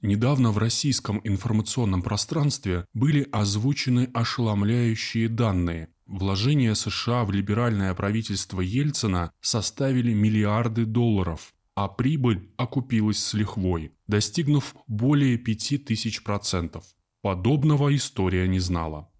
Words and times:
Недавно 0.00 0.52
в 0.52 0.58
российском 0.58 1.20
информационном 1.24 2.02
пространстве 2.02 2.86
были 2.94 3.26
озвучены 3.32 4.08
ошеломляющие 4.14 5.28
данные. 5.28 5.88
Вложения 6.06 6.74
США 6.74 7.24
в 7.24 7.32
либеральное 7.32 7.92
правительство 7.94 8.60
Ельцина 8.60 9.32
составили 9.40 10.14
миллиарды 10.14 10.84
долларов, 10.84 11.52
а 11.74 11.88
прибыль 11.88 12.48
окупилась 12.56 13.18
с 13.18 13.34
лихвой, 13.34 13.92
достигнув 14.06 14.76
более 14.86 15.36
5000 15.36 16.22
процентов. 16.22 16.84
Подобного 17.20 17.94
история 17.94 18.46
не 18.46 18.60
знала. 18.60 19.10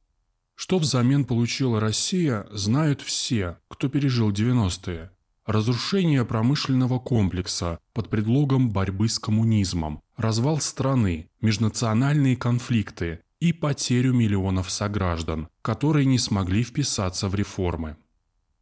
Что 0.55 0.79
взамен 0.79 1.25
получила 1.25 1.81
Россия, 1.81 2.47
знают 2.53 3.01
все, 3.01 3.59
кто 3.69 3.89
пережил 3.89 4.31
90-е. 4.31 5.11
Разрушение 5.49 6.27
промышленного 6.27 6.99
комплекса 6.99 7.79
под 7.95 8.11
предлогом 8.11 8.69
борьбы 8.69 9.09
с 9.09 9.19
коммунизмом, 9.19 10.03
развал 10.19 10.61
страны, 10.61 11.31
межнациональные 11.41 12.37
конфликты 12.37 13.21
и 13.41 13.55
потерю 13.55 14.13
миллионов 14.13 14.71
сограждан, 14.71 15.49
которые 15.63 16.05
не 16.05 16.19
смогли 16.19 16.63
вписаться 16.63 17.31
в 17.31 17.35
реформы. 17.35 17.96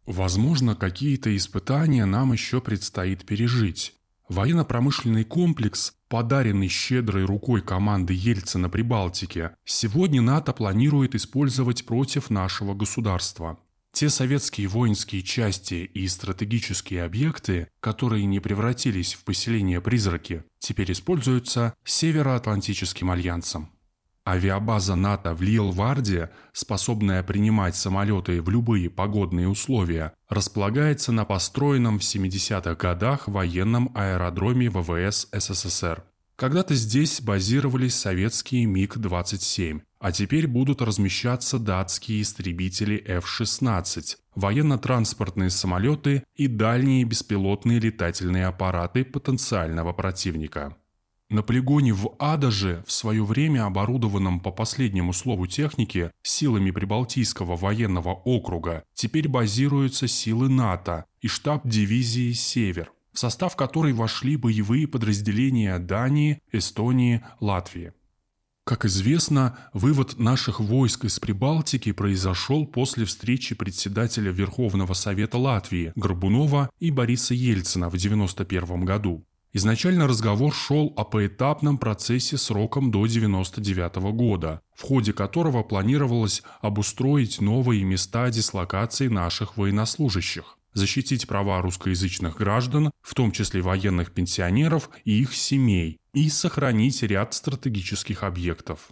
Возможно, 0.04 0.76
какие-то 0.76 1.36
испытания 1.36 2.04
нам 2.04 2.32
еще 2.32 2.60
предстоит 2.60 3.26
пережить. 3.26 3.96
Военно-промышленный 4.28 5.24
комплекс, 5.24 5.92
подаренный 6.06 6.68
щедрой 6.68 7.24
рукой 7.24 7.62
команды 7.62 8.14
Ельцина 8.14 8.68
при 8.68 8.82
Балтике, 8.82 9.56
сегодня 9.64 10.22
НАТО 10.22 10.52
планирует 10.52 11.16
использовать 11.16 11.84
против 11.84 12.30
нашего 12.30 12.74
государства. 12.74 13.58
Те 13.96 14.10
советские 14.10 14.68
воинские 14.68 15.22
части 15.22 15.90
и 15.94 16.06
стратегические 16.06 17.02
объекты, 17.04 17.68
которые 17.80 18.26
не 18.26 18.40
превратились 18.40 19.14
в 19.14 19.24
поселение-призраки, 19.24 20.44
теперь 20.58 20.92
используются 20.92 21.72
Североатлантическим 21.82 23.10
альянсом. 23.10 23.70
Авиабаза 24.28 24.96
НАТО 24.96 25.32
в 25.32 25.40
Лилварде, 25.40 26.28
способная 26.52 27.22
принимать 27.22 27.74
самолеты 27.74 28.42
в 28.42 28.50
любые 28.50 28.90
погодные 28.90 29.48
условия, 29.48 30.12
располагается 30.28 31.10
на 31.10 31.24
построенном 31.24 31.98
в 31.98 32.02
70-х 32.02 32.74
годах 32.74 33.28
военном 33.28 33.92
аэродроме 33.94 34.68
ВВС 34.68 35.26
СССР. 35.32 36.04
Когда-то 36.36 36.74
здесь 36.74 37.22
базировались 37.22 37.94
советские 37.94 38.66
МиГ-27, 38.66 39.80
а 40.06 40.12
теперь 40.12 40.46
будут 40.46 40.82
размещаться 40.82 41.58
датские 41.58 42.22
истребители 42.22 42.96
F-16, 43.08 44.18
военно-транспортные 44.36 45.50
самолеты 45.50 46.22
и 46.36 46.46
дальние 46.46 47.02
беспилотные 47.02 47.80
летательные 47.80 48.46
аппараты 48.46 49.04
потенциального 49.04 49.92
противника. 49.92 50.76
На 51.28 51.42
полигоне 51.42 51.92
в 51.92 52.14
Адаже, 52.20 52.84
в 52.86 52.92
свое 52.92 53.24
время 53.24 53.66
оборудованном 53.66 54.38
по 54.38 54.52
последнему 54.52 55.12
слову 55.12 55.48
техники 55.48 56.12
силами 56.22 56.70
Прибалтийского 56.70 57.56
военного 57.56 58.10
округа, 58.10 58.84
теперь 58.94 59.26
базируются 59.26 60.06
силы 60.06 60.48
НАТО 60.48 61.06
и 61.20 61.26
штаб 61.26 61.66
дивизии 61.66 62.30
«Север», 62.30 62.92
в 63.12 63.18
состав 63.18 63.56
которой 63.56 63.92
вошли 63.92 64.36
боевые 64.36 64.86
подразделения 64.86 65.76
Дании, 65.80 66.38
Эстонии, 66.52 67.24
Латвии. 67.40 67.92
Как 68.68 68.84
известно, 68.84 69.56
вывод 69.74 70.18
наших 70.18 70.58
войск 70.58 71.04
из 71.04 71.20
Прибалтики 71.20 71.92
произошел 71.92 72.66
после 72.66 73.04
встречи 73.04 73.54
председателя 73.54 74.32
Верховного 74.32 74.92
Совета 74.92 75.38
Латвии 75.38 75.92
Горбунова 75.94 76.68
и 76.80 76.90
Бориса 76.90 77.32
Ельцина 77.32 77.86
в 77.86 77.94
1991 77.94 78.84
году. 78.84 79.24
Изначально 79.52 80.08
разговор 80.08 80.52
шел 80.52 80.92
о 80.96 81.04
поэтапном 81.04 81.78
процессе 81.78 82.36
сроком 82.38 82.90
до 82.90 83.04
1999 83.04 84.12
года, 84.12 84.60
в 84.74 84.82
ходе 84.82 85.12
которого 85.12 85.62
планировалось 85.62 86.42
обустроить 86.60 87.40
новые 87.40 87.84
места 87.84 88.28
дислокации 88.30 89.06
наших 89.06 89.56
военнослужащих 89.56 90.55
защитить 90.76 91.26
права 91.26 91.60
русскоязычных 91.62 92.36
граждан, 92.36 92.90
в 93.02 93.14
том 93.14 93.32
числе 93.32 93.62
военных 93.62 94.12
пенсионеров 94.12 94.90
и 95.04 95.20
их 95.20 95.34
семей, 95.34 95.98
и 96.12 96.28
сохранить 96.28 97.02
ряд 97.02 97.34
стратегических 97.34 98.22
объектов. 98.22 98.90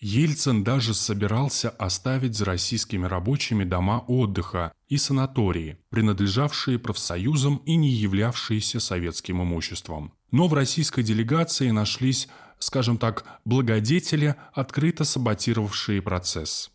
Ельцин 0.00 0.64
даже 0.64 0.94
собирался 0.94 1.68
оставить 1.70 2.34
за 2.34 2.46
российскими 2.46 3.06
рабочими 3.06 3.64
дома 3.64 4.02
отдыха 4.08 4.72
и 4.88 4.96
санатории, 4.96 5.78
принадлежавшие 5.90 6.78
профсоюзам 6.78 7.58
и 7.66 7.76
не 7.76 7.90
являвшиеся 7.90 8.80
советским 8.80 9.42
имуществом. 9.42 10.14
Но 10.30 10.48
в 10.48 10.54
российской 10.54 11.02
делегации 11.02 11.70
нашлись, 11.70 12.28
скажем 12.58 12.96
так, 12.96 13.24
благодетели, 13.44 14.36
открыто 14.54 15.04
саботировавшие 15.04 16.00
процесс. 16.00 16.70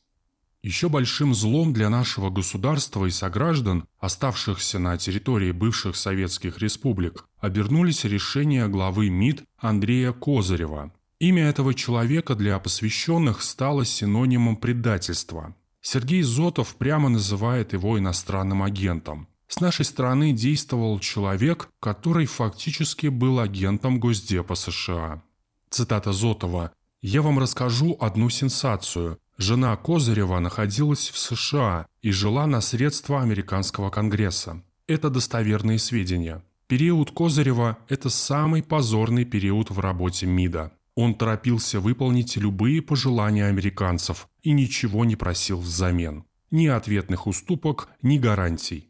Еще 0.65 0.89
большим 0.89 1.35
злом 1.35 1.73
для 1.73 1.91
нашего 1.91 2.31
государства 2.31 3.05
и 3.05 3.11
сограждан, 3.11 3.85
оставшихся 3.99 4.79
на 4.79 4.97
территории 4.97 5.51
бывших 5.51 5.95
советских 5.95 6.57
республик, 6.57 7.25
обернулись 7.37 8.03
решения 8.03 8.67
главы 8.67 9.11
МИД 9.11 9.43
Андрея 9.59 10.11
Козырева. 10.11 10.91
Имя 11.19 11.49
этого 11.49 11.75
человека 11.75 12.33
для 12.33 12.57
посвященных 12.57 13.43
стало 13.43 13.85
синонимом 13.85 14.55
предательства. 14.55 15.55
Сергей 15.81 16.23
Зотов 16.23 16.77
прямо 16.77 17.09
называет 17.09 17.73
его 17.73 17.99
иностранным 17.99 18.63
агентом. 18.63 19.27
С 19.47 19.59
нашей 19.59 19.85
стороны 19.85 20.33
действовал 20.33 20.97
человек, 20.97 21.69
который 21.79 22.25
фактически 22.25 23.05
был 23.05 23.39
агентом 23.39 23.99
Госдепа 23.99 24.55
США. 24.55 25.21
Цитата 25.69 26.11
Зотова 26.11 26.71
«Я 27.03 27.21
вам 27.21 27.37
расскажу 27.37 27.95
одну 27.99 28.31
сенсацию. 28.31 29.19
Жена 29.37 29.75
Козырева 29.75 30.39
находилась 30.39 31.09
в 31.09 31.17
США 31.17 31.87
и 32.01 32.11
жила 32.11 32.47
на 32.47 32.61
средства 32.61 33.21
американского 33.21 33.89
конгресса. 33.89 34.63
Это 34.87 35.09
достоверные 35.09 35.77
сведения. 35.77 36.41
Период 36.67 37.11
Козырева– 37.11 37.77
это 37.89 38.09
самый 38.09 38.63
позорный 38.63 39.25
период 39.25 39.69
в 39.69 39.79
работе 39.79 40.25
МИДа. 40.25 40.71
Он 40.95 41.13
торопился 41.13 41.81
выполнить 41.81 42.37
любые 42.37 42.81
пожелания 42.81 43.47
американцев 43.47 44.29
и 44.41 44.51
ничего 44.51 45.03
не 45.03 45.17
просил 45.17 45.59
взамен. 45.59 46.23
Ни 46.49 46.67
ответных 46.67 47.27
уступок, 47.27 47.89
ни 48.01 48.17
гарантий. 48.17 48.89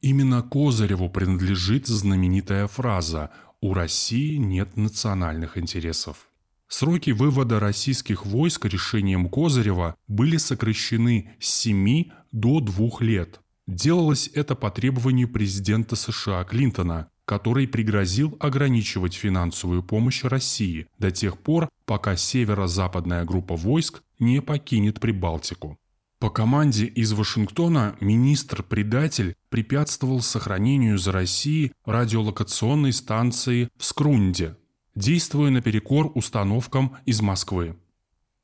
Именно 0.00 0.42
Козыреву 0.42 1.10
принадлежит 1.10 1.86
знаменитая 1.86 2.66
фраза 2.68 3.30
«У 3.60 3.74
России 3.74 4.36
нет 4.36 4.76
национальных 4.76 5.58
интересов». 5.58 6.28
Сроки 6.76 7.10
вывода 7.10 7.60
российских 7.60 8.26
войск 8.26 8.64
решением 8.64 9.28
Козырева 9.28 9.94
были 10.08 10.38
сокращены 10.38 11.30
с 11.38 11.48
7 11.60 12.06
до 12.32 12.58
2 12.58 12.88
лет. 12.98 13.40
Делалось 13.68 14.28
это 14.34 14.56
по 14.56 14.72
требованию 14.72 15.28
президента 15.28 15.94
США 15.94 16.42
Клинтона, 16.42 17.10
который 17.26 17.68
пригрозил 17.68 18.36
ограничивать 18.40 19.14
финансовую 19.14 19.84
помощь 19.84 20.24
России 20.24 20.88
до 20.98 21.12
тех 21.12 21.38
пор, 21.38 21.68
пока 21.84 22.16
северо-западная 22.16 23.24
группа 23.24 23.54
войск 23.54 24.02
не 24.18 24.42
покинет 24.42 24.98
Прибалтику. 24.98 25.78
По 26.18 26.28
команде 26.28 26.86
из 26.86 27.12
Вашингтона 27.12 27.96
министр-предатель 28.00 29.36
препятствовал 29.48 30.22
сохранению 30.22 30.98
за 30.98 31.12
Россией 31.12 31.70
радиолокационной 31.84 32.92
станции 32.92 33.68
в 33.78 33.84
Скрунде, 33.84 34.56
действуя 34.94 35.50
наперекор 35.50 36.12
установкам 36.14 36.96
из 37.04 37.20
Москвы. 37.20 37.76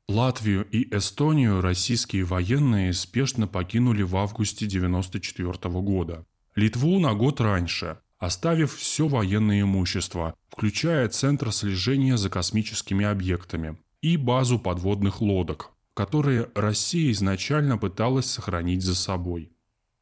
Латвию 0.07 0.67
и 0.69 0.93
Эстонию 0.95 1.61
российские 1.61 2.25
военные 2.25 2.93
спешно 2.93 3.47
покинули 3.47 4.03
в 4.03 4.17
августе 4.17 4.65
1994 4.65 5.81
года. 5.81 6.25
Литву 6.55 6.99
на 6.99 7.13
год 7.13 7.39
раньше, 7.39 7.99
оставив 8.17 8.75
все 8.75 9.07
военное 9.07 9.61
имущество, 9.61 10.35
включая 10.49 11.07
Центр 11.07 11.53
слежения 11.53 12.17
за 12.17 12.29
космическими 12.29 13.05
объектами 13.05 13.77
и 14.01 14.17
базу 14.17 14.59
подводных 14.59 15.21
лодок, 15.21 15.71
которые 15.93 16.49
Россия 16.55 17.11
изначально 17.11 17.77
пыталась 17.77 18.25
сохранить 18.25 18.83
за 18.83 18.95
собой. 18.95 19.53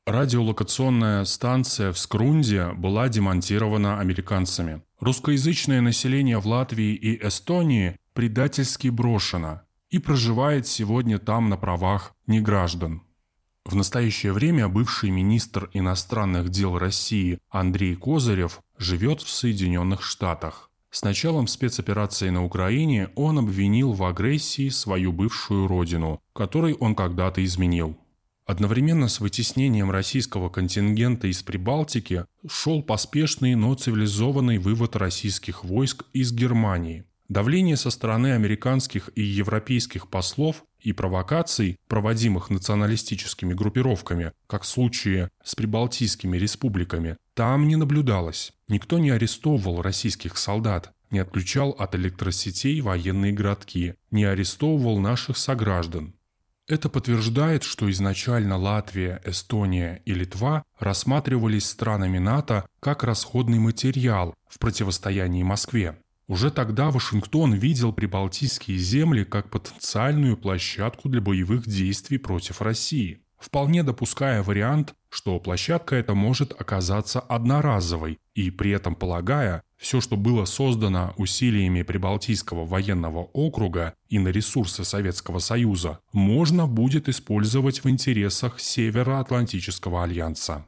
Радиолокационная 0.07 1.23
станция 1.25 1.91
в 1.93 1.99
Скрунде 1.99 2.71
была 2.73 3.09
демонтирована 3.09 3.99
американцами. 3.99 4.81
Русскоязычное 4.99 5.79
население 5.79 6.39
в 6.39 6.47
Латвии 6.47 6.93
и 6.93 7.25
Эстонии 7.25 7.95
предательски 8.13 8.89
брошено 8.89 9.61
и 9.89 9.97
проживает 9.97 10.67
сегодня 10.67 11.19
там 11.19 11.47
на 11.47 11.55
правах 11.55 12.13
неграждан. 12.27 13.03
В 13.63 13.75
настоящее 13.75 14.33
время 14.33 14.67
бывший 14.67 15.09
министр 15.09 15.69
иностранных 15.73 16.49
дел 16.49 16.77
России 16.77 17.39
Андрей 17.49 17.95
Козырев 17.95 18.59
живет 18.77 19.21
в 19.21 19.29
Соединенных 19.29 20.03
Штатах. 20.03 20.69
С 20.91 21.03
началом 21.03 21.47
спецоперации 21.47 22.29
на 22.29 22.43
Украине 22.43 23.09
он 23.15 23.39
обвинил 23.39 23.93
в 23.93 24.03
агрессии 24.03 24.67
свою 24.67 25.13
бывшую 25.13 25.67
родину, 25.67 26.21
которой 26.33 26.73
он 26.73 26.93
когда-то 26.93 27.45
изменил. 27.45 27.95
Одновременно 28.49 29.09
с 29.09 29.19
вытеснением 29.19 29.91
российского 29.91 30.49
контингента 30.49 31.27
из 31.27 31.43
Прибалтики 31.43 32.25
шел 32.49 32.81
поспешный, 32.81 33.53
но 33.53 33.75
цивилизованный 33.75 34.57
вывод 34.57 34.95
российских 34.95 35.63
войск 35.63 36.05
из 36.13 36.33
Германии. 36.33 37.05
Давление 37.27 37.77
со 37.77 37.91
стороны 37.91 38.33
американских 38.33 39.11
и 39.13 39.21
европейских 39.21 40.07
послов 40.07 40.63
и 40.79 40.93
провокаций, 40.93 41.77
проводимых 41.87 42.49
националистическими 42.49 43.53
группировками, 43.53 44.31
как 44.47 44.63
в 44.63 44.67
случае 44.67 45.29
с 45.43 45.53
прибалтийскими 45.53 46.35
республиками, 46.35 47.17
там 47.35 47.67
не 47.67 47.75
наблюдалось. 47.75 48.53
Никто 48.67 48.97
не 48.97 49.11
арестовывал 49.11 49.83
российских 49.83 50.39
солдат, 50.39 50.91
не 51.11 51.19
отключал 51.19 51.69
от 51.77 51.93
электросетей 51.93 52.81
военные 52.81 53.31
городки, 53.31 53.93
не 54.09 54.23
арестовывал 54.23 54.97
наших 54.97 55.37
сограждан. 55.37 56.15
Это 56.69 56.87
подтверждает, 56.87 57.63
что 57.63 57.89
изначально 57.89 58.55
Латвия, 58.55 59.19
Эстония 59.25 60.03
и 60.05 60.13
Литва 60.13 60.63
рассматривались 60.77 61.67
странами 61.67 62.19
НАТО 62.19 62.67
как 62.79 63.03
расходный 63.03 63.57
материал 63.57 64.35
в 64.47 64.59
противостоянии 64.59 65.41
Москве. 65.41 65.97
Уже 66.27 66.51
тогда 66.51 66.91
Вашингтон 66.91 67.53
видел 67.53 67.91
прибалтийские 67.91 68.77
земли 68.77 69.23
как 69.23 69.49
потенциальную 69.49 70.37
площадку 70.37 71.09
для 71.09 71.21
боевых 71.21 71.67
действий 71.67 72.19
против 72.19 72.61
России, 72.61 73.23
вполне 73.39 73.83
допуская 73.83 74.43
вариант, 74.43 74.93
что 75.09 75.39
площадка 75.39 75.95
эта 75.95 76.13
может 76.13 76.53
оказаться 76.59 77.19
одноразовой, 77.19 78.19
и 78.35 78.51
при 78.51 78.71
этом 78.71 78.95
полагая, 78.95 79.63
все, 79.77 80.01
что 80.01 80.17
было 80.17 80.45
создано 80.45 81.13
усилиями 81.17 81.83
Прибалтийского 81.83 82.65
военного 82.65 83.29
округа 83.33 83.93
и 84.09 84.19
на 84.19 84.27
ресурсы 84.27 84.83
Советского 84.83 85.39
Союза, 85.39 85.99
можно 86.11 86.67
будет 86.67 87.07
использовать 87.07 87.83
в 87.83 87.89
интересах 87.89 88.59
Североатлантического 88.59 90.03
альянса. 90.03 90.65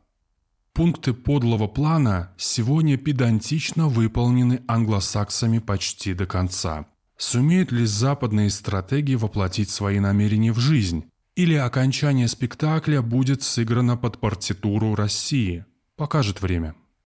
Пункты 0.73 1.13
подлого 1.13 1.67
плана 1.67 2.33
сегодня 2.37 2.97
педантично 2.97 3.89
выполнены 3.89 4.61
англосаксами 4.67 5.59
почти 5.59 6.13
до 6.13 6.25
конца. 6.25 6.85
Сумеют 7.17 7.73
ли 7.73 7.85
западные 7.85 8.49
стратегии 8.49 9.15
воплотить 9.15 9.69
свои 9.69 9.99
намерения 9.99 10.53
в 10.53 10.59
жизнь? 10.59 11.10
Или 11.35 11.55
окончание 11.55 12.27
спектакля 12.27 13.01
будет 13.01 13.41
сыграно 13.41 13.95
под 13.95 14.19
партитуру 14.19 14.95
России? 14.95 15.65
Покажет 15.95 16.41
время. 16.41 16.75